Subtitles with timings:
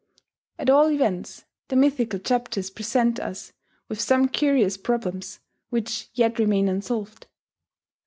[0.57, 3.53] At all events their mythical chapters present us
[3.87, 5.39] with some curious problems
[5.69, 7.27] which yet remain unsolved.